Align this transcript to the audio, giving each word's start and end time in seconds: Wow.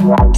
Wow. 0.00 0.37